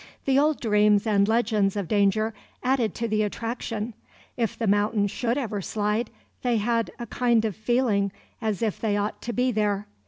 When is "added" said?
2.63-2.95